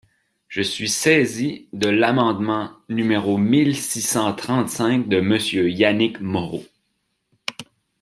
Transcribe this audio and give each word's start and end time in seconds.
Je 0.47 0.63
suis 0.63 0.89
saisie 0.89 1.67
de 1.73 1.87
l’amendement 1.87 2.71
numéro 2.89 3.37
mille 3.37 3.77
six 3.77 4.01
cent 4.01 4.33
trente-cinq 4.33 5.07
de 5.07 5.21
Monsieur 5.21 5.69
Yannick 5.69 6.19
Moreau. 6.21 6.65